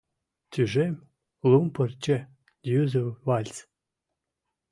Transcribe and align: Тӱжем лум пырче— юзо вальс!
Тӱжем 0.51 0.95
лум 1.49 1.67
пырче— 1.75 2.17
юзо 2.81 3.05
вальс! 3.27 3.57